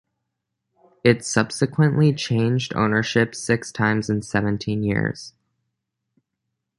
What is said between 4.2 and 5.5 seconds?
seventeen years.